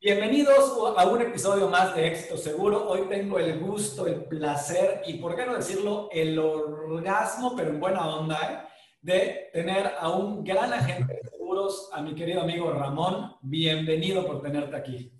[0.00, 2.88] Bienvenidos a un episodio más de Éxito Seguro.
[2.88, 7.80] Hoy tengo el gusto, el placer y, por qué no decirlo, el orgasmo, pero en
[7.80, 8.68] buena onda, ¿eh?
[9.02, 13.38] de tener a un gran agente de seguros, a mi querido amigo Ramón.
[13.42, 15.17] Bienvenido por tenerte aquí.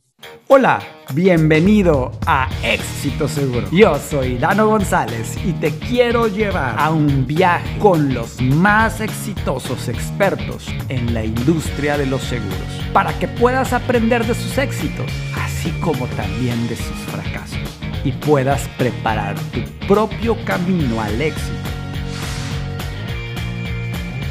[0.49, 0.81] Hola,
[1.15, 3.69] bienvenido a Éxito Seguro.
[3.71, 9.87] Yo soy Dano González y te quiero llevar a un viaje con los más exitosos
[9.87, 12.59] expertos en la industria de los seguros
[12.93, 18.67] para que puedas aprender de sus éxitos, así como también de sus fracasos y puedas
[18.77, 21.53] preparar tu propio camino al éxito.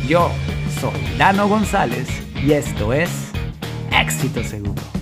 [0.05, 0.31] Yo
[0.81, 2.09] soy Dano González
[2.43, 3.09] y esto es
[3.89, 4.96] Éxito Seguro.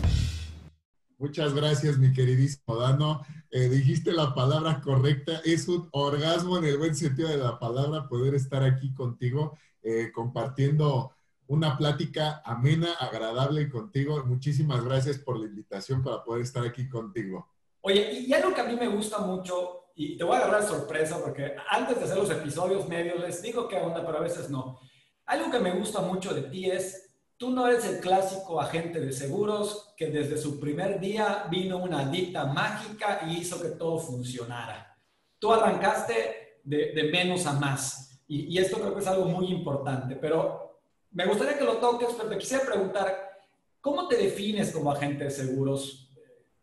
[1.25, 3.25] Muchas gracias, mi queridísimo Dano.
[3.49, 5.41] Eh, dijiste la palabra correcta.
[5.43, 10.11] Es un orgasmo en el buen sentido de la palabra poder estar aquí contigo eh,
[10.13, 11.15] compartiendo
[11.48, 14.23] una plática amena, agradable contigo.
[14.23, 17.49] Muchísimas gracias por la invitación para poder estar aquí contigo.
[17.81, 21.20] Oye, y algo que a mí me gusta mucho, y te voy a agarrar sorpresa
[21.23, 24.79] porque antes de hacer los episodios medios les digo qué onda, pero a veces no.
[25.26, 27.04] Algo que me gusta mucho de ti es
[27.37, 32.05] Tú no eres el clásico agente de seguros que desde su primer día vino una
[32.09, 34.97] dita mágica y hizo que todo funcionara.
[35.37, 40.79] Tú arrancaste de, menos a más y, esto creo que es algo muy importante, pero
[41.11, 43.41] me gustaría que lo toques, pero te quisiera preguntar,
[43.81, 46.04] ¿cómo te defines como agente de seguros?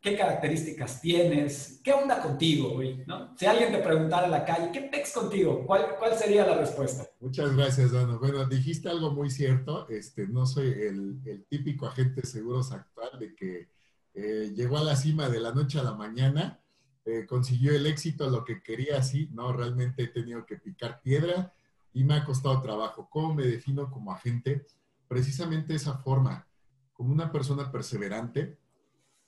[0.03, 3.35] Qué características tienes, qué onda contigo, güey, ¿no?
[3.39, 5.65] Si alguien te preguntara en la calle, ¿qué pex contigo?
[5.65, 7.07] ¿Cuál, ¿Cuál sería la respuesta?
[7.21, 8.19] Muchas gracias, Dano.
[8.19, 9.89] Bueno, dijiste algo muy cierto.
[9.89, 13.69] Este, no soy el, el típico agente seguros actual de que
[14.15, 16.61] eh, llegó a la cima de la noche a la mañana,
[17.05, 21.55] eh, consiguió el éxito, lo que quería, sí, no, realmente he tenido que picar piedra
[21.93, 23.09] y me ha costado trabajo.
[23.09, 24.67] ¿Cómo me defino como agente?
[25.07, 26.49] Precisamente esa forma,
[26.93, 28.59] como una persona perseverante,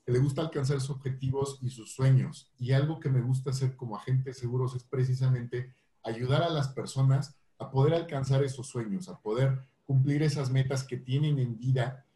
[0.05, 2.53] que le gusta alcanzar sus objetivos y sus sueños.
[2.59, 6.69] Y algo que me gusta hacer como agente de seguros es precisamente ayudar a las
[6.69, 12.07] personas a poder alcanzar esos sueños, a poder cumplir esas metas que tienen en vida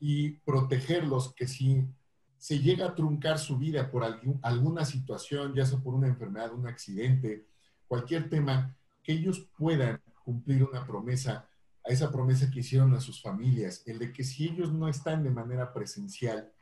[0.00, 1.86] y protegerlos que si
[2.38, 4.04] se llega a truncar su vida por
[4.42, 7.46] alguna situación, ya sea por una enfermedad, un accidente,
[7.88, 11.48] cualquier tema, que ellos puedan cumplir una promesa,
[11.84, 15.22] a esa promesa que hicieron a sus familias, el de que si ellos no están
[15.22, 16.52] de manera presencial,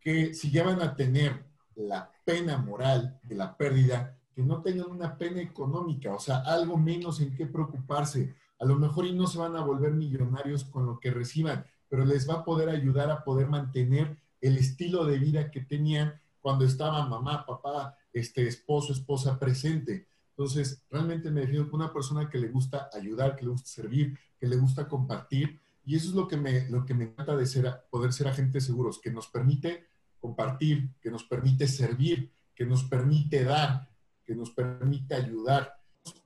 [0.00, 1.44] que si ya van a tener
[1.76, 6.76] la pena moral de la pérdida, que no tengan una pena económica, o sea, algo
[6.76, 8.34] menos en qué preocuparse.
[8.58, 12.04] A lo mejor y no se van a volver millonarios con lo que reciban, pero
[12.04, 16.64] les va a poder ayudar a poder mantener el estilo de vida que tenían cuando
[16.64, 20.06] estaban mamá, papá, este esposo, esposa presente.
[20.30, 24.18] Entonces, realmente me defino como una persona que le gusta ayudar, que le gusta servir,
[24.38, 25.60] que le gusta compartir.
[25.84, 28.64] Y eso es lo que me, lo que me encanta de ser, poder ser agentes
[28.64, 29.89] seguros, que nos permite
[30.20, 33.88] compartir, que nos permite servir, que nos permite dar,
[34.24, 35.74] que nos permite ayudar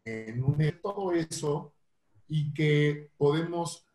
[0.05, 1.73] en todo eso
[2.29, 3.87] y que podemos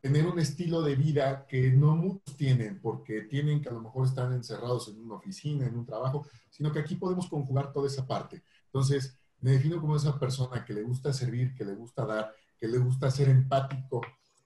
[0.00, 4.06] tener un estilo de vida que no muchos tienen, porque tienen que a lo mejor
[4.06, 8.06] estar encerrados en una oficina, en un trabajo, sino que aquí podemos conjugar toda esa
[8.06, 8.42] parte.
[8.66, 12.66] Entonces, me defino como esa persona que le gusta servir, que le gusta dar, que
[12.66, 14.00] le gusta ser empático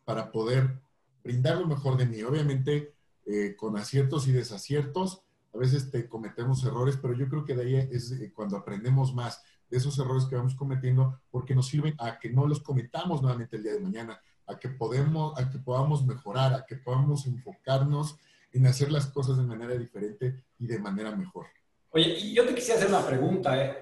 [0.04, 0.78] para poder
[1.24, 2.22] brindar lo mejor de mí.
[2.22, 2.95] Obviamente,
[3.26, 5.22] eh, con aciertos y desaciertos.
[5.52, 9.14] A veces te cometemos errores, pero yo creo que de ahí es eh, cuando aprendemos
[9.14, 13.22] más de esos errores que vamos cometiendo, porque nos sirven a que no los cometamos
[13.22, 17.26] nuevamente el día de mañana, a que, podemos, a que podamos mejorar, a que podamos
[17.26, 18.16] enfocarnos
[18.52, 21.46] en hacer las cosas de manera diferente y de manera mejor.
[21.90, 23.76] Oye, yo te quisiera hacer una pregunta, ¿eh?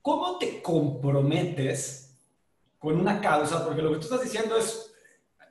[0.00, 2.16] ¿Cómo te comprometes
[2.78, 3.64] con una causa?
[3.64, 4.90] Porque lo que tú estás diciendo es,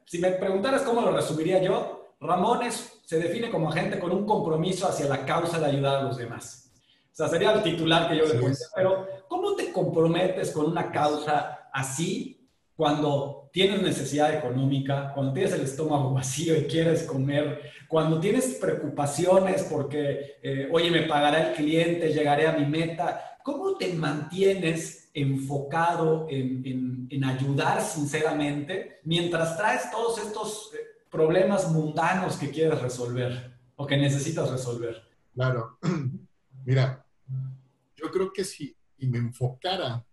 [0.06, 2.60] si me preguntaras cómo lo resumiría yo, Ramón
[3.06, 6.72] se define como agente con un compromiso hacia la causa de ayudar a los demás.
[7.12, 8.66] O sea, sería el titular que yo le puse.
[8.76, 15.62] Pero, ¿cómo te comprometes con una causa así cuando tienes necesidad económica, cuando tienes el
[15.62, 22.14] estómago vacío y quieres comer, cuando tienes preocupaciones porque, eh, oye, me pagará el cliente,
[22.14, 23.38] llegaré a mi meta?
[23.44, 32.38] ¿Cómo te mantienes enfocado en, en ayudar sinceramente mientras traes todos estos eh, problemas mundanos
[32.38, 35.02] que quieres resolver o que necesitas resolver.
[35.34, 35.80] Claro.
[36.66, 37.06] Mira,
[37.96, 40.06] yo creo que si me enfocara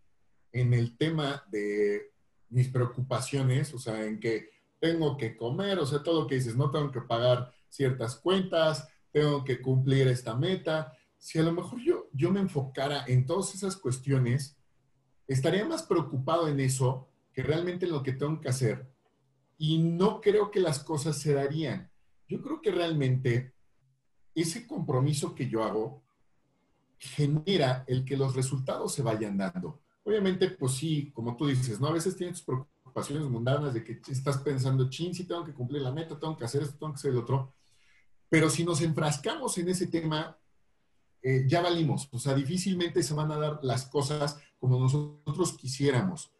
[0.52, 2.12] en el tema de
[2.48, 6.56] mis preocupaciones, o sea, en que tengo que comer, o sea, todo lo que dices,
[6.56, 10.92] no tengo que pagar ciertas cuentas, tengo que cumplir esta meta.
[11.19, 14.56] Si a lo mejor yo, yo me enfocara en todas esas cuestiones,
[15.26, 18.95] estaría más preocupado en eso que realmente en lo que tengo que hacer
[19.58, 21.90] y no creo que las cosas se darían.
[22.28, 23.54] Yo creo que realmente
[24.34, 26.04] ese compromiso que yo hago
[26.98, 29.80] genera el que los resultados se vayan dando.
[30.04, 31.88] Obviamente, pues sí, como tú dices, ¿no?
[31.88, 35.92] A veces tienes preocupaciones mundanas de que estás pensando, chin, sí tengo que cumplir la
[35.92, 37.54] meta, tengo que hacer esto, tengo que hacer el otro.
[38.28, 40.38] Pero si nos enfrascamos en ese tema,
[41.22, 42.08] eh, ya valimos.
[42.12, 46.32] O sea, difícilmente se van a dar las cosas como nosotros quisiéramos.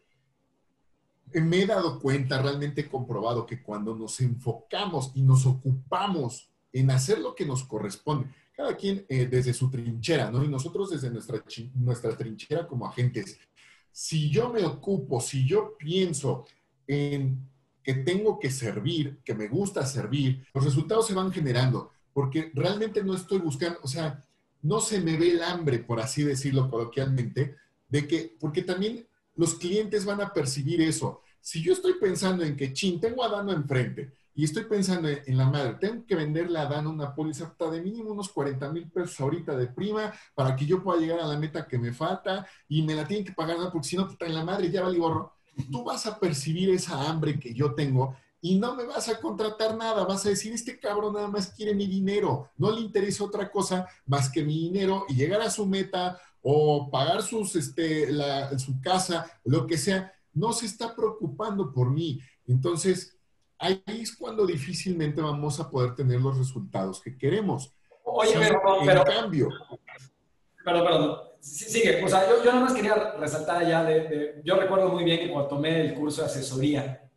[1.33, 7.19] Me he dado cuenta, realmente comprobado, que cuando nos enfocamos y nos ocupamos en hacer
[7.19, 10.43] lo que nos corresponde, cada quien eh, desde su trinchera, ¿no?
[10.43, 11.43] Y nosotros desde nuestra,
[11.75, 13.37] nuestra trinchera como agentes.
[13.91, 16.45] Si yo me ocupo, si yo pienso
[16.87, 17.47] en
[17.83, 23.03] que tengo que servir, que me gusta servir, los resultados se van generando, porque realmente
[23.03, 24.23] no estoy buscando, o sea,
[24.61, 27.55] no se me ve el hambre, por así decirlo coloquialmente,
[27.87, 29.07] de que, porque también
[29.37, 31.21] los clientes van a percibir eso.
[31.39, 35.37] Si yo estoy pensando en que, chin, tengo a Dano enfrente y estoy pensando en,
[35.37, 39.19] la madre, tengo que venderle a Dano una póliza de mínimo unos 40 mil pesos
[39.21, 42.81] ahorita de prima para que yo pueda llegar a la meta que me falta y
[42.81, 45.33] me la tienen que pagar, porque si no, está en la madre ya vale gorro.
[45.71, 49.75] Tú vas a percibir esa hambre que yo tengo y no me vas a contratar
[49.75, 53.49] nada, vas a decir, este cabrón nada más quiere mi dinero, no le interesa otra
[53.49, 58.07] cosa más que mi dinero y llegar a su meta o pagar sus, este,
[58.57, 62.21] su casa, lo que sea, no se está preocupando por mí.
[62.47, 63.17] Entonces,
[63.59, 67.73] ahí es cuando difícilmente vamos a poder tener los resultados que queremos.
[68.05, 69.49] Oye, pero, pero, cambio.
[70.63, 71.17] Perdón, perdón.
[71.41, 75.19] Sigue, o sea, yo, yo nada más quería resaltar allá de, yo recuerdo muy bien
[75.19, 77.09] que cuando tomé el curso de asesoría,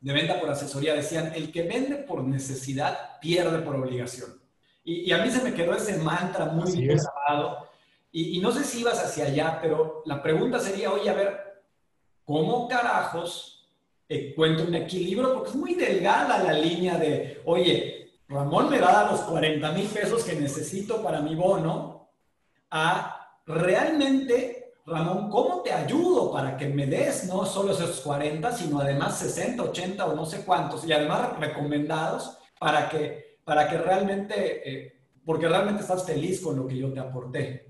[0.00, 4.40] de venta por asesoría, decían, el que vende por necesidad pierde por obligación.
[4.84, 7.67] Y, a mí se me quedó ese mantra muy bien grabado.
[8.18, 11.62] Y, y, no sé si ibas hacia allá, pero la pregunta sería, oye, a ver,
[12.24, 13.70] ¿cómo carajos
[14.08, 15.34] encuentro un equilibrio?
[15.34, 20.24] Porque es muy delgada la línea de, oye, Ramón me da los 40 mil pesos
[20.24, 22.08] que necesito para mi bono,
[22.72, 28.80] a realmente Ramón, ¿cómo te ayudo para que me des no solo esos 40, sino
[28.80, 34.68] además 60, 80 o no sé cuántos, y además recomendados para que, para que realmente,
[34.68, 37.67] eh, porque realmente estás feliz con lo que yo te aporté?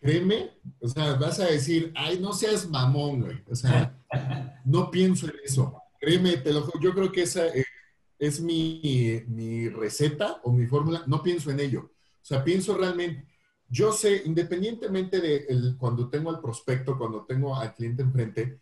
[0.00, 0.50] Créeme,
[0.80, 3.42] o sea, vas a decir, ay, no seas mamón, güey.
[3.50, 3.98] O sea,
[4.64, 5.82] no pienso en eso.
[6.00, 7.64] Créeme, te lo yo creo que esa eh,
[8.18, 11.02] es mi, mi receta o mi fórmula.
[11.06, 11.92] No pienso en ello.
[12.20, 13.26] O sea, pienso realmente,
[13.68, 18.60] yo sé, independientemente de cuando tengo al prospecto, cuando tengo al cliente enfrente,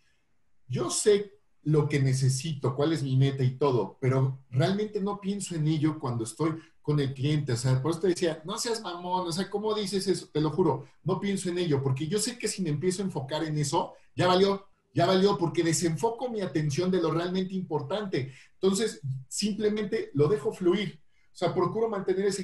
[0.68, 1.35] yo sé
[1.66, 5.98] lo que necesito, cuál es mi meta y todo, pero realmente no pienso en ello
[5.98, 7.54] cuando estoy con el cliente.
[7.54, 10.28] O sea, por eso te decía, no seas mamón, o sea, ¿cómo dices eso?
[10.32, 13.06] Te lo juro, no pienso en ello, porque yo sé que si me empiezo a
[13.06, 18.32] enfocar en eso, ya valió, ya valió, porque desenfoco mi atención de lo realmente importante.
[18.54, 21.00] Entonces, simplemente lo dejo fluir.
[21.32, 22.42] O sea, procuro mantener ese,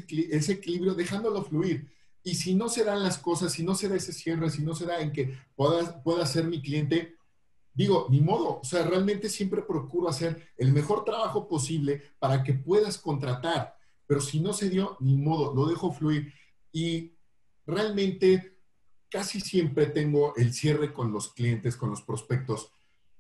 [0.53, 1.89] equilibrio dejándolo fluir.
[2.25, 4.75] Y si no se dan las cosas, si no se da ese cierre, si no
[4.75, 7.15] se da en que pueda, pueda ser mi cliente,
[7.75, 12.55] digo, ni modo, o sea, realmente siempre procuro hacer el mejor trabajo posible para que
[12.55, 13.77] puedas contratar,
[14.07, 16.33] pero si no se dio, ni modo, lo dejo fluir.
[16.71, 17.15] Y
[17.67, 18.59] realmente
[19.09, 22.73] casi siempre tengo el cierre con los clientes, con los prospectos,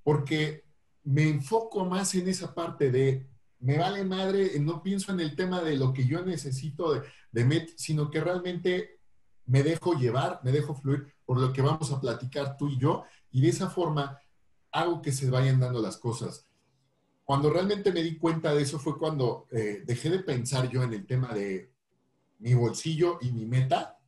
[0.03, 0.65] porque
[1.05, 3.27] me enfoco más en esa parte de,
[3.59, 7.45] me vale madre, no pienso en el tema de lo que yo necesito de, de
[7.45, 9.01] Met, sino que realmente
[9.47, 13.05] me dejo llevar, me dejo fluir por lo que vamos a platicar tú y yo,
[13.31, 14.19] y de esa forma
[14.73, 16.47] hago que se vayan dando las cosas.
[17.25, 20.93] Cuando realmente me di cuenta de eso fue cuando eh, dejé de pensar yo en
[20.93, 21.73] el tema de
[22.41, 23.99] mi bolsillo y mi meta,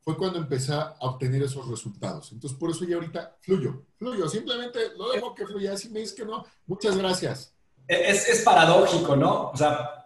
[0.00, 2.30] fue cuando empecé a obtener esos resultados.
[2.32, 5.76] Entonces, por eso ya ahorita fluyo, fluyo, simplemente lo dejo que fluya.
[5.76, 7.54] Si me dices que no, muchas gracias.
[7.88, 9.50] Es, es paradójico, ¿no?
[9.50, 10.03] O sea,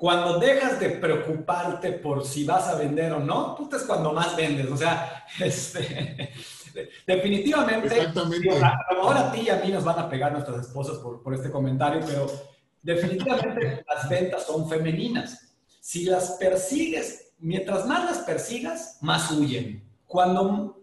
[0.00, 4.34] cuando dejas de preocuparte por si vas a vender o no, tú es cuando más
[4.34, 4.66] vendes.
[4.70, 6.32] O sea, este,
[7.06, 10.96] definitivamente, a, lo mejor a ti y a mí nos van a pegar nuestras esposas
[11.00, 12.32] por, por este comentario, pero
[12.80, 15.52] definitivamente las ventas son femeninas.
[15.82, 19.84] Si las persigues, mientras más las persigas, más huyen.
[20.06, 20.80] Cuando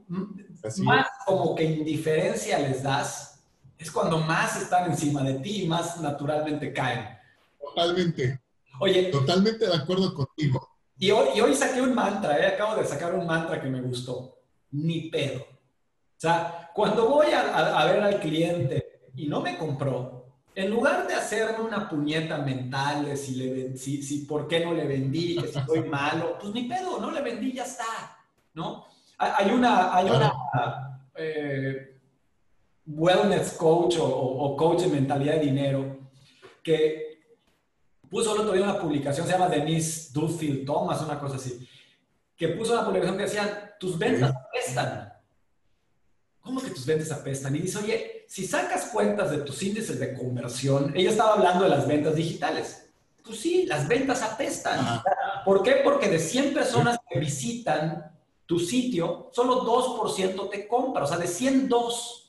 [0.83, 3.43] más como que indiferencia les das,
[3.79, 7.17] es cuando más están encima de ti y más naturalmente caen.
[7.59, 8.41] Totalmente.
[8.79, 9.03] Oye.
[9.11, 10.69] Totalmente de acuerdo contigo.
[10.99, 12.47] Y hoy, y hoy saqué un mantra, ¿eh?
[12.47, 14.39] acabo de sacar un mantra que me gustó.
[14.71, 15.41] Ni pedo.
[15.41, 21.13] O sea, cuando voy a, ver al cliente y no me compró, en lugar de
[21.13, 25.47] hacerme una puñeta mental de si, le, si, si por qué no le vendí, que
[25.47, 28.17] si estoy malo, pues ni pedo, no le vendí, ya está,
[28.55, 28.85] ¿no?
[29.19, 31.99] Hay una, hay una eh,
[32.87, 35.97] wellness coach o, o, coach de mentalidad de dinero
[36.63, 37.06] que
[38.09, 41.67] puso el otro día una publicación, se llama Denise Duffield Thomas, una cosa así,
[42.35, 45.13] que puso una publicación que decía, tus ventas apestan.
[46.41, 47.55] ¿Cómo que tus ventas apestan?
[47.55, 51.69] Y dice, oye, si sacas cuentas de tus índices de conversión, ella estaba hablando de
[51.69, 52.89] las ventas digitales.
[53.23, 55.01] Pues sí, las ventas apestan.
[55.43, 55.81] ¿Por qué?
[55.83, 58.11] Porque de 100 personas que visitan
[58.45, 62.26] tu sitio, solo 2% te compra, o sea, de 100, 2.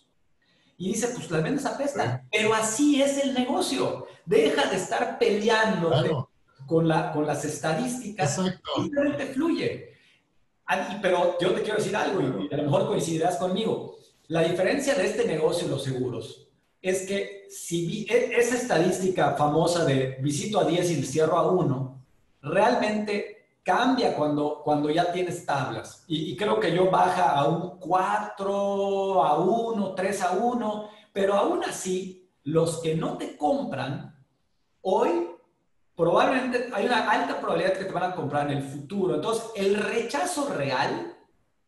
[0.79, 2.27] Y dice, pues las ventas apestan.
[2.31, 4.07] Pero así es el negocio.
[4.25, 6.31] Deja de estar peleando
[6.67, 8.39] con, la, con las estadísticas.
[8.39, 8.71] Exacto.
[8.77, 9.93] Simplemente fluye.
[11.03, 13.99] Pero yo te quiero decir algo, y a lo mejor coincidirás conmigo.
[14.29, 16.49] La diferencia de este negocio y los seguros
[16.81, 22.05] es que si e, esa estadística famosa de visito a 10 y cierro a 1,
[22.43, 23.38] realmente
[23.69, 26.03] cambia cuando, cuando ya tienes tablas.
[26.07, 31.63] Y, creo que yo baja a un 4 a 1, 3 a 1, pero aún
[31.63, 34.17] así, los que no te compran,
[34.81, 35.29] hoy
[35.95, 39.17] probablemente hay una alta probabilidad que te van a comprar en el futuro.
[39.17, 41.15] Entonces, el rechazo real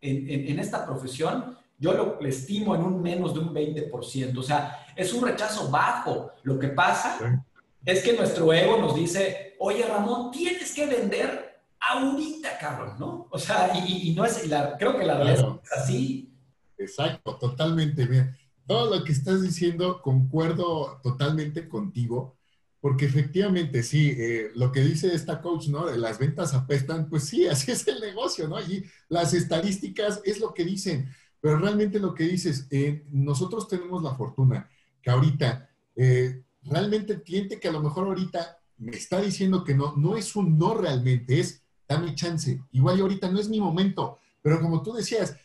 [0.00, 4.38] en, en, esta profesión, yo lo, estimo en un menos de un 20%.
[4.38, 6.30] O sea, es un rechazo bajo.
[6.45, 7.45] Lo que pasa
[7.85, 11.50] es que nuestro ego nos dice, oye Ramón, tienes que vender
[11.80, 13.28] ahorita, cabrón, ¿no?
[13.30, 16.32] O sea, y, no es, la, creo que la realidad es así.
[16.78, 18.06] Exacto, totalmente.
[18.06, 18.37] bien.
[18.66, 22.37] todo lo que estás diciendo, concuerdo totalmente contigo,
[22.80, 25.90] porque efectivamente, sí, eh, lo que dice esta coach, ¿no?
[25.90, 28.60] Las ventas apestan, pues sí, así es el negocio, ¿no?
[28.60, 31.08] Y las estadísticas es lo que dicen,
[31.40, 34.68] pero realmente lo que dices, eh, nosotros tenemos la fortuna
[35.02, 39.75] que ahorita, eh, realmente el cliente que a lo mejor ahorita me está diciendo que
[39.75, 42.62] no, no es un no realmente, es dame chance.
[42.70, 45.37] Igual ahorita no es mi momento, pero como tú decías,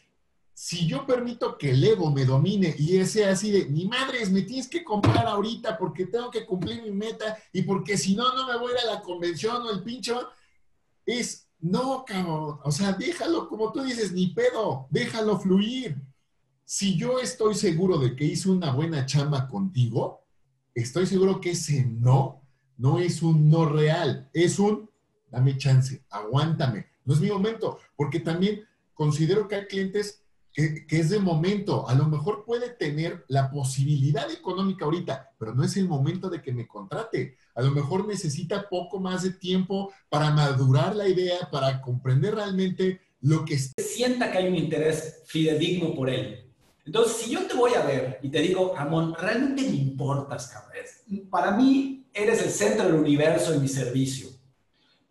[0.53, 4.43] si yo permito que el ego me domine y ese así de, ni madres, me
[4.43, 8.47] tienes que comprar ahorita porque tengo que cumplir mi meta y porque si no, no
[8.47, 10.29] me voy a, ir a la convención o el pincho,
[11.05, 15.99] es, no, cabrón, o sea, déjalo, como tú dices, ni pedo, déjalo fluir.
[16.63, 20.21] Si yo estoy seguro de que hice una buena chamba contigo,
[20.75, 22.43] estoy seguro que ese no,
[22.77, 24.89] no es un no real, es un
[25.35, 26.85] dame chance, aguántame.
[27.03, 30.23] No es mi momento, porque también considero que hay clientes
[30.53, 31.87] que, es de momento.
[31.89, 36.41] A lo mejor puede tener la posibilidad económica ahorita, pero no es el momento de
[36.41, 37.35] que me contrate.
[37.53, 43.01] A lo mejor necesita poco más de tiempo para madurar la idea, para comprender realmente
[43.19, 43.57] lo que...
[43.57, 46.49] Sienta que hay un interés fidedigno por él.
[46.85, 50.75] Entonces, si yo te voy a ver y te digo, Ramón, realmente me importas, cabrón.
[51.29, 54.34] Para mí, eres el centro del universo en mi servicio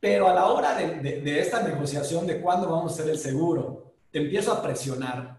[0.04, 4.18] pero a la hora de, esta negociación de cuándo vamos a hacer el seguro, te
[4.18, 5.38] empiezo a presionar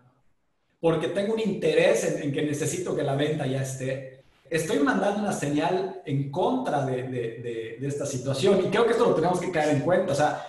[0.79, 4.23] porque tengo un interés en, que necesito que la venta ya esté.
[4.49, 9.39] Estoy mandando una señal en contra de, esta situación y creo que esto lo tenemos
[9.39, 10.13] que caer en cuenta.
[10.13, 10.43] O sea,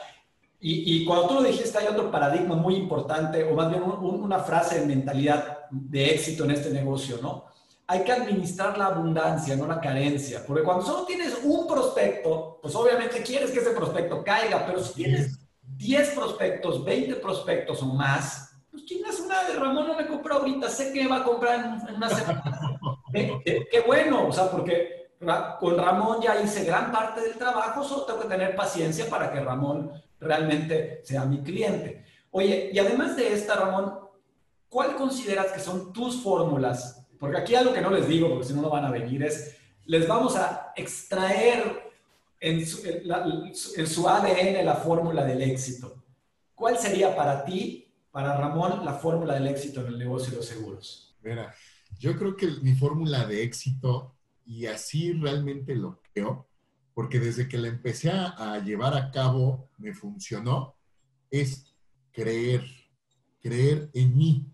[0.60, 4.80] y, cuando tú lo dijiste, hay otro paradigma muy importante, o más bien una frase
[4.80, 7.44] de mentalidad de éxito en este negocio, ¿no?
[7.88, 10.44] Hay que administrar la abundancia, no la carencia.
[10.44, 14.94] Porque cuando solo tienes un prospecto, pues obviamente quieres que ese prospecto caiga, pero si
[14.94, 20.36] tienes 10 prospectos, 20 prospectos o más, pues chingas una de Ramón no me compró
[20.36, 22.78] ahorita, sé que va a comprar en una semana.
[23.44, 25.12] qué, bueno, o sea, porque
[25.60, 29.40] con Ramón ya hice gran parte del trabajo, solo tengo que tener paciencia para que
[29.40, 32.04] Ramón realmente sea mi cliente.
[32.32, 33.98] Oye, y además de esta, Ramón,
[34.68, 38.54] ¿cuál consideras que son tus fórmulas porque aquí algo que no les digo, porque si
[38.54, 41.90] no, no van a venir, es, les vamos a extraer
[42.40, 46.04] en su, en su ADN la fórmula del éxito.
[46.54, 50.46] ¿Cuál sería para ti, para Ramón, la fórmula del éxito en el negocio de los
[50.46, 51.16] seguros?
[51.22, 51.54] Mira,
[51.98, 56.48] yo creo que mi fórmula de éxito, y así realmente lo creo,
[56.94, 60.76] porque desde que la empecé a llevar a cabo me funcionó,
[61.30, 61.74] es
[62.12, 62.64] creer,
[63.40, 64.46] creer en mí,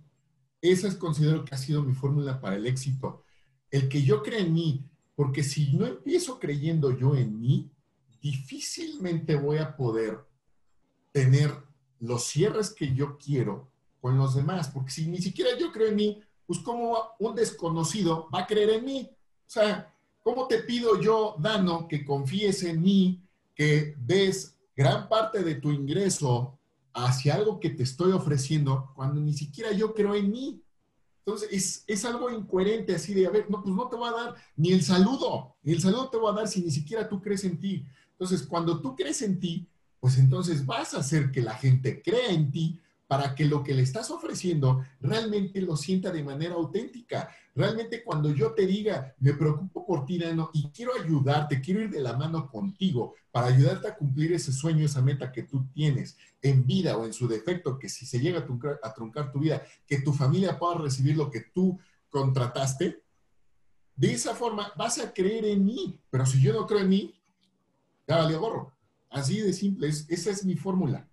[0.63, 3.25] esa es, considero que ha sido mi fórmula para el éxito.
[3.71, 7.71] El que yo crea en mí, porque si no empiezo creyendo yo en mí,
[8.21, 10.21] difícilmente voy a poder
[11.11, 11.53] tener
[11.99, 15.97] los cierres que yo quiero con los demás, porque si ni siquiera yo creo en
[15.97, 19.11] mí, pues como un desconocido va a creer en mí.
[19.11, 19.93] O sea,
[20.23, 23.21] ¿cómo te pido yo, Dano, que confíes en mí,
[23.55, 26.59] que des gran parte de tu ingreso
[26.95, 30.63] hacia algo que te estoy ofreciendo cuando ni siquiera yo creo en mí.
[31.25, 34.35] Entonces, es, algo incoherente así de, a ver, no, pues no te va a dar
[34.57, 37.45] ni el saludo, ni el saludo te va a dar si ni siquiera tú crees
[37.45, 37.87] en ti.
[38.13, 39.69] Entonces, cuando tú crees en ti,
[40.01, 42.81] pues entonces vas a hacer que la gente crea en ti
[43.13, 47.29] para que lo que le estás ofreciendo realmente lo sienta de manera auténtica.
[47.55, 51.91] Realmente cuando yo te diga, me preocupo por ti, Dano, y quiero ayudarte, quiero ir
[51.91, 56.17] de la mano contigo para ayudarte a cumplir ese sueño, esa meta que tú tienes
[56.41, 59.41] en vida o en su defecto, que si se llega a truncar, a truncar tu
[59.41, 61.79] vida, que tu familia pueda recibir lo que tú
[62.09, 63.03] contrataste,
[63.95, 66.01] de esa forma vas a creer en mí.
[66.09, 67.15] Pero si yo no creo en mí,
[68.09, 68.73] ya valió gorro.
[69.11, 71.07] Así de simple, esa es mi fórmula.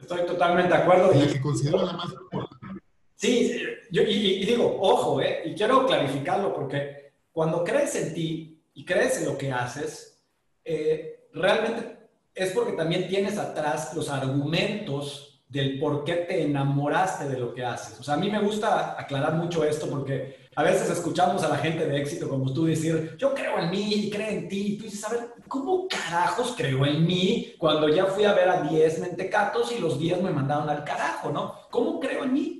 [0.00, 1.12] Estoy totalmente de acuerdo.
[1.14, 2.80] Y la que considero la más importante.
[3.14, 8.84] Sí, yo, y, digo, ojo, eh, y quiero clarificarlo porque cuando crees en ti y
[8.84, 10.22] crees en lo que haces,
[10.64, 17.38] eh, realmente es porque también tienes atrás los argumentos del por qué te enamoraste de
[17.38, 17.98] lo que haces.
[17.98, 21.56] O sea, a mí me gusta aclarar mucho esto porque a veces escuchamos a la
[21.56, 24.74] gente de éxito como tú decir, yo creo en mí y creo en ti.
[24.74, 25.10] Y tú dices, a
[25.48, 29.98] ¿cómo carajos creo en mí cuando ya fui a ver a 10 mentecatos y los
[29.98, 31.54] 10 me mandaron al carajo, ¿no?
[31.68, 32.56] ¿Cómo creo en mí?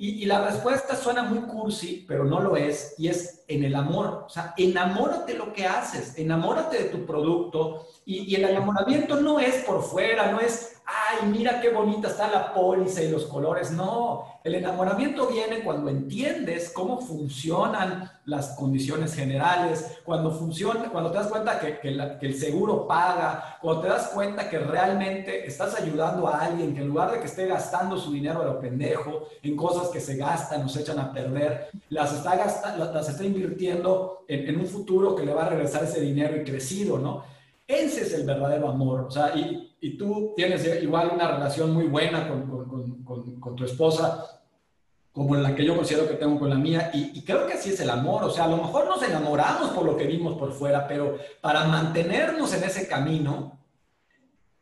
[0.00, 4.26] Y, la respuesta suena muy cursi, pero no lo es, y es en el amor.
[4.26, 9.40] O sea, enamórate de lo que haces, enamórate de tu producto, y el enamoramiento no
[9.40, 13.70] es por fuera, no es ay, mira qué bonita está la póliza y los colores.
[13.70, 21.18] No, el enamoramiento viene cuando entiendes cómo funcionan las condiciones generales, cuando funciona, cuando te
[21.18, 26.26] das cuenta que, que, el seguro paga, cuando te das cuenta que realmente estás ayudando
[26.26, 29.56] a alguien que en lugar de que esté gastando su dinero a lo pendejo en
[29.56, 34.48] cosas que se gastan, nos echan a perder, las está, gastando, las está invirtiendo en,
[34.48, 37.24] en un futuro que le va a regresar ese dinero y crecido, ¿no?
[37.66, 39.00] Ese es el verdadero amor.
[39.00, 43.56] O sea, y, y tú tienes igual una relación muy buena con, con, con, con,
[43.56, 44.42] tu esposa,
[45.12, 47.70] como la que yo considero que tengo con la mía, y, y, creo que así
[47.70, 48.24] es el amor.
[48.24, 51.64] O sea, a lo mejor nos enamoramos por lo que vimos por fuera, pero para
[51.64, 53.58] mantenernos en ese camino,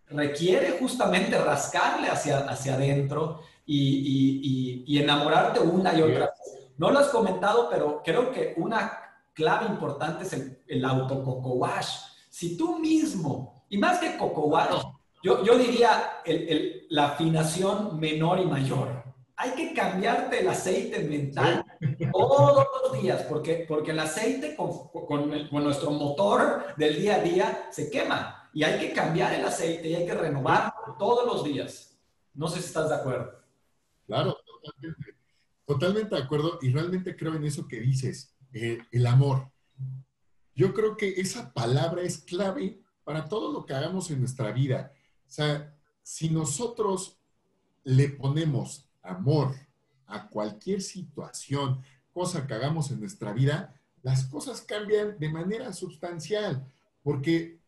[0.09, 6.71] requiere justamente rascarle hacia, hacia adentro y, y, y enamorarte una y otra vez.
[6.79, 8.99] No lo has comentado, pero creo que una
[9.35, 12.07] clave importante es el, el autococo wash
[12.37, 14.43] si tú mismo, y más que coco
[15.23, 16.23] yo, yo diría
[16.91, 19.05] la afinación menor y mayor.
[19.39, 21.65] Hay que cambiarte el aceite mental
[22.11, 27.69] todos los días, porque, porque el aceite con, con, nuestro motor del día a día
[27.71, 28.51] se quema.
[28.55, 31.99] Y hay que cambiar el aceite y hay que renovar todos los días.
[32.33, 33.33] No sé si estás de acuerdo.
[34.07, 35.17] Claro, totalmente.
[35.67, 36.59] Totalmente de acuerdo.
[36.63, 39.51] Y realmente creo en eso que dices, eh, el amor.
[40.55, 44.93] Yo creo que esa palabra es clave para todo lo que hagamos en nuestra vida.
[45.29, 47.19] O sea, si nosotros
[47.85, 49.55] le ponemos amor
[50.07, 56.67] a cualquier situación, cosa que hagamos en nuestra vida, las cosas cambian de manera sustancial,
[57.03, 57.59] porque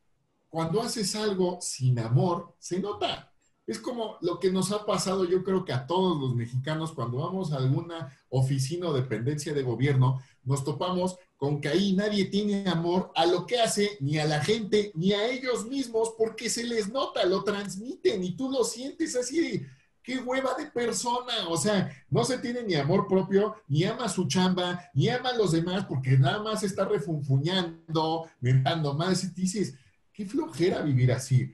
[0.49, 3.33] cuando haces algo sin amor, se nota.
[3.69, 7.19] Es como lo que nos ha pasado, yo creo que a todos los mexicanos, cuando
[7.19, 12.69] vamos a alguna oficina o dependencia de gobierno, nos topamos con que ahí nadie tiene
[12.69, 16.65] amor a lo que hace, ni a la gente, ni a ellos mismos, porque se
[16.65, 19.63] les nota, lo transmiten y tú lo sientes así
[20.09, 24.27] qué hueva de persona, o sea, no se tiene ni amor propio, ni ama su
[24.27, 29.75] chamba, ni ama a los demás, porque nada más está refunfuñando, mentando más, y dices,
[30.11, 31.53] qué flojera vivir así.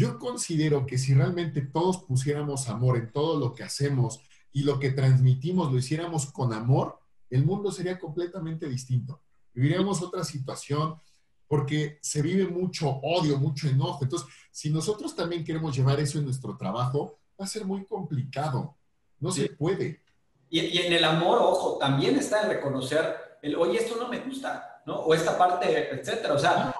[0.00, 4.78] Yo considero que si realmente todos pusiéramos amor en todo lo que hacemos y lo
[4.78, 9.20] que transmitimos lo hiciéramos con amor, el mundo sería completamente distinto.
[9.52, 10.98] Viviríamos otra situación
[11.46, 14.04] porque se vive mucho odio, mucho enojo.
[14.04, 18.78] Entonces, si nosotros también queremos llevar eso en nuestro trabajo, va a ser muy complicado.
[19.18, 20.00] No se puede.
[20.48, 24.80] Y, en el amor, ojo, también está el reconocer el, oye, esto no me gusta,
[24.86, 25.00] ¿no?
[25.00, 26.32] O esta parte, etcétera.
[26.32, 26.74] O sea,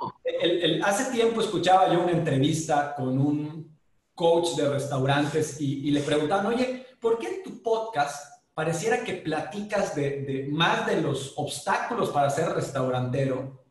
[0.85, 3.79] hace tiempo escuchaba yo una entrevista con un
[4.15, 9.15] coach de restaurantes y, y le preguntaban, oye, ¿por qué en tu podcast pareciera que
[9.15, 13.65] platicas de, más de los obstáculos para ser restaurantero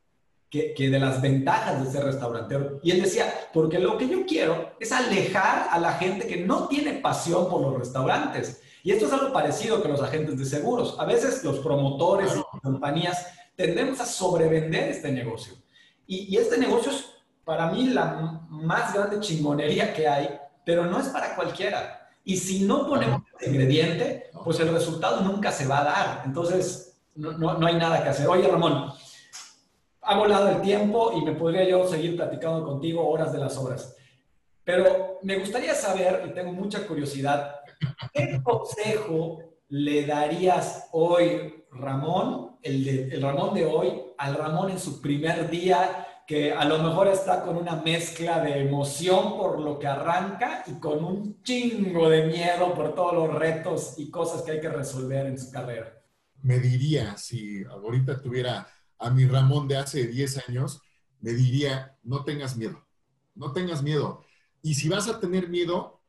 [0.50, 2.80] que, que, de las ventajas de ser restaurantero.
[2.82, 6.68] Y él decía, porque lo que yo quiero es alejar a la gente que no
[6.68, 8.64] tiene pasión por los restaurantes.
[8.82, 10.96] Y esto es algo parecido que los agentes de seguros.
[10.98, 15.54] A veces los promotores y compañías tendemos a sobrevender este negocio.
[16.12, 17.06] Y, este negocio es
[17.46, 22.10] para mí la más grande chingonería que hay, pero no es para cualquiera.
[22.24, 26.24] Y si no ponemos el ingrediente, pues el resultado nunca se va a dar.
[26.26, 28.28] Entonces, no, no, hay nada que hacer.
[28.28, 28.92] Oye, Ramón,
[30.02, 33.96] ha volado el tiempo y me podría yo seguir platicando contigo horas de las horas.
[34.64, 37.56] Pero me gustaría saber, y tengo mucha curiosidad,
[38.12, 45.50] ¿qué consejo le darías hoy, Ramón, el, Ramón de hoy, al Ramón en su primer
[45.50, 50.64] día que a lo mejor está con una mezcla de emoción por lo que arranca
[50.68, 54.70] y con un chingo de miedo por todos los retos y cosas que hay que
[54.70, 55.92] resolver en su carrera?
[56.42, 58.68] Me diría, si ahorita tuviera
[59.00, 60.82] a mi Ramón de hace 10 años,
[61.20, 62.86] me diría, no tengas miedo,
[63.34, 64.24] no tengas miedo.
[64.62, 66.02] Y si vas a tener miedo,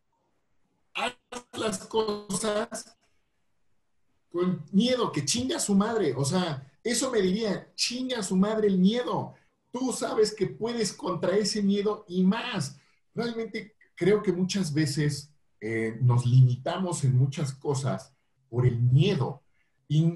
[0.94, 1.14] haz
[1.55, 3.00] las cosas
[4.31, 6.14] con miedo, que chinga a su madre.
[6.16, 9.35] O sea, eso me diría, chinga a su madre el miedo
[9.71, 12.79] tú sabes que puedes contra ese miedo y más.
[13.14, 18.14] Realmente creo que muchas veces eh, nos limitamos en muchas cosas
[18.49, 19.43] por el miedo.
[19.88, 20.14] Y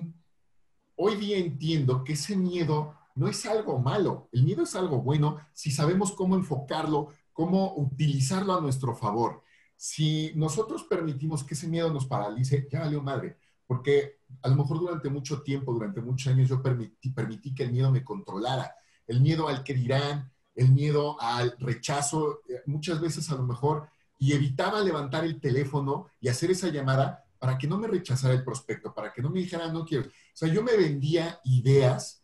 [0.96, 5.38] hoy día entiendo que ese miedo no es algo malo, el miedo es algo bueno
[5.52, 9.42] si sabemos cómo enfocarlo, cómo utilizarlo a nuestro favor.
[9.76, 14.80] Si nosotros permitimos que ese miedo nos paralice, ya valió madre, porque a lo mejor
[14.80, 18.74] durante mucho tiempo, durante muchos años, yo permití, permití que el miedo me controlara
[19.06, 23.88] el miedo al que dirán, el miedo al rechazo, eh, muchas veces a lo mejor,
[24.18, 28.44] y evitaba levantar el teléfono y hacer esa llamada para que no me rechazara el
[28.44, 30.06] prospecto, para que no me dijera no quiero.
[30.06, 32.22] O sea, yo me vendía ideas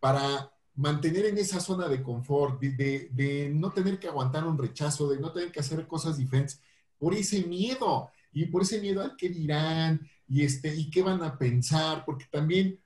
[0.00, 5.20] para mantener en esa zona de confort, de, no tener que aguantar un rechazo, de
[5.20, 6.60] no tener que hacer cosas diferentes,
[6.98, 11.22] por ese miedo y por ese miedo al que dirán y, este, y qué van
[11.22, 12.78] a pensar, porque también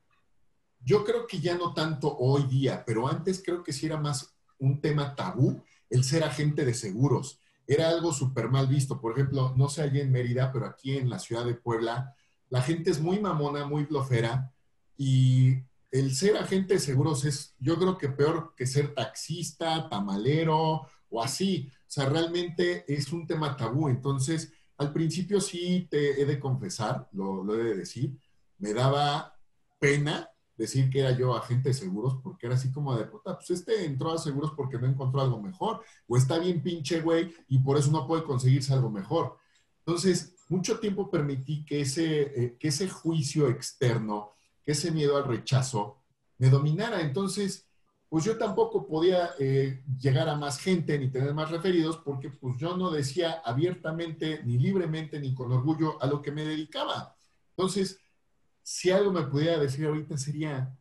[0.84, 4.34] yo creo que ya no tanto hoy día, pero antes creo que sí era más
[4.58, 7.40] un tema tabú el ser agente de seguros.
[7.66, 9.00] Era algo súper mal visto.
[9.00, 12.14] Por ejemplo, no sé allí en Mérida, pero aquí en la ciudad de Puebla,
[12.48, 14.52] la gente es muy mamona, muy blofera
[14.96, 15.56] y
[15.90, 21.22] el ser agente de seguros es, yo creo que peor que ser taxista, tamalero o
[21.22, 21.70] así.
[21.70, 23.88] O sea, realmente es un tema tabú.
[23.88, 28.16] Entonces, al principio sí te he de confesar, lo, he de decir,
[28.58, 29.36] me daba
[29.78, 33.50] pena decir que era yo agente de seguros porque era así como de puta, pues
[33.50, 37.58] este entró a seguros porque no encontró algo mejor, o está bien pinche güey y
[37.58, 39.36] por eso no puede conseguirse algo mejor.
[39.84, 45.24] Entonces, mucho tiempo permití que ese, eh, que ese juicio externo, que ese miedo al
[45.24, 46.02] rechazo
[46.38, 47.00] me dominara.
[47.00, 47.66] Entonces,
[48.12, 52.58] pues yo tampoco podía eh, llegar a más gente ni tener más referidos porque pues
[52.58, 57.16] yo no decía abiertamente, ni libremente, ni con orgullo a lo que me dedicaba.
[57.56, 57.98] Entonces,
[58.62, 60.76] si algo me pudiera decir ahorita sería,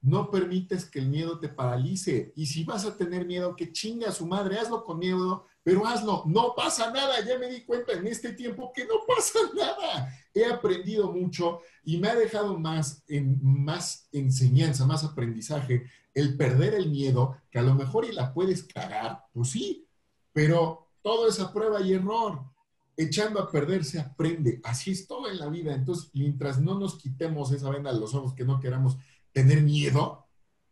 [0.00, 2.32] no permites que el miedo te paralice.
[2.34, 5.86] Y si vas a tener miedo, que chinga a su madre, hazlo con miedo, pero
[5.86, 6.24] hazlo.
[6.26, 7.24] No pasa nada.
[7.24, 10.12] Ya me di cuenta en este tiempo que no pasa nada.
[10.34, 16.74] He aprendido mucho y me ha dejado más, en, más enseñanza, más aprendizaje el perder
[16.74, 19.88] el miedo, que a lo mejor y la puedes cagar, pues sí,
[20.32, 22.52] pero todo es a prueba y error
[22.96, 24.60] echando a perder se aprende.
[24.64, 25.74] Así es todo en la vida.
[25.74, 28.98] Entonces, mientras no nos quitemos esa venda de los ojos que no queramos
[29.32, 30.26] tener miedo,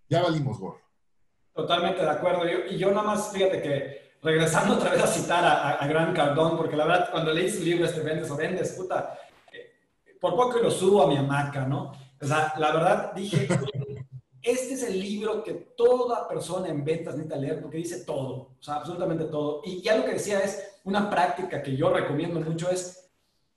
[0.09, 0.81] ya valimos gorro.
[1.55, 2.42] Totalmente de acuerdo.
[2.70, 6.56] y yo nada más, fíjate que regresando otra vez a citar a, a, Gran Cardón,
[6.56, 9.18] porque la verdad, cuando leí su libro, este Vendes o Vendes, puta,
[9.52, 9.72] eh,
[10.20, 11.92] por poco lo subo a mi hamaca, ¿no?
[12.20, 13.48] O sea, la verdad dije,
[14.42, 18.62] este es el libro que toda persona en ventas necesita leer porque dice todo, o
[18.62, 19.62] sea, absolutamente todo.
[19.64, 23.11] Y ya lo que decía es, una práctica que yo recomiendo mucho es,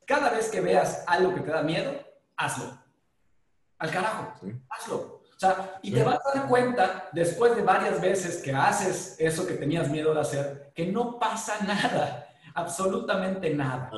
[0.06, 1.94] cada vez que veas algo que te da miedo,
[2.36, 2.78] hazlo.
[3.78, 4.34] Al carajo,
[4.70, 5.23] hazlo.
[5.44, 9.54] Sea, y te vas a dar cuenta después de varias veces que haces eso que
[9.54, 13.92] tenías miedo de hacer, que no pasa nada absolutamente nada.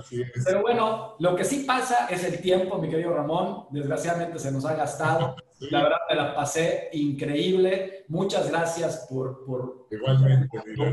[0.45, 3.65] Pero bueno, lo que sí pasa es el tiempo, mi querido Ramón.
[3.71, 5.35] Desgraciadamente se nos ha gastado.
[5.71, 8.05] La verdad me la pasé increíble.
[8.07, 9.87] Muchas gracias por, por,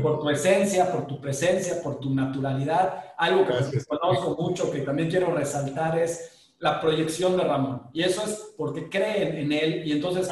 [0.01, 3.13] por, tu esencia, por tu presencia, por tu naturalidad.
[3.17, 7.89] Algo que conozco mucho, que también quiero resaltar es la proyección de Ramón.
[7.93, 10.29] Y eso es porque creen en él y entonces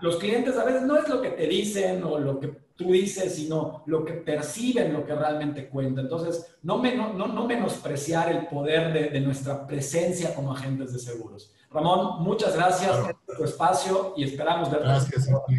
[0.00, 3.34] los clientes a veces no es lo que te dicen o lo que tú dices,
[3.34, 6.00] sino lo que perciben, lo que realmente cuenta.
[6.00, 11.52] Entonces, no, no, menospreciar el poder de, nuestra presencia como agentes de seguros.
[11.70, 12.96] Ramón, muchas gracias
[13.26, 14.86] por tu espacio y esperamos verte.
[14.86, 15.54] Gracias a ti.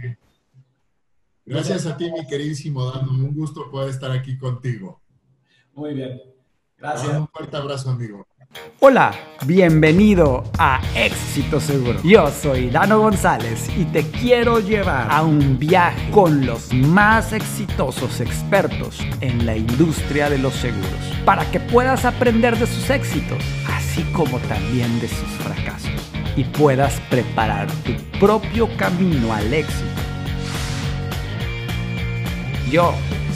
[1.46, 3.12] Gracias a ti, mi queridísimo Dano.
[3.12, 5.00] Un gusto poder estar aquí contigo.
[5.74, 6.22] Muy bien.
[6.78, 7.18] Gracias.
[7.18, 8.26] Un fuerte abrazo, amigo.
[8.80, 9.14] Hola,
[9.46, 12.00] bienvenido a Éxito Seguro.
[12.04, 18.22] Yo soy Dano González y te quiero llevar a un viaje con los más exitosos
[18.22, 20.90] expertos en la industria de los seguros
[21.26, 27.00] para que puedas aprender de sus éxitos, así como también de sus fracasos y puedas
[27.10, 29.86] preparar tu propio camino al éxito.
[32.70, 32.94] Yo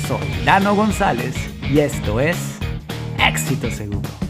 [0.07, 1.35] soy Dano González
[1.71, 2.37] y esto es
[3.17, 4.28] Éxito Seguro.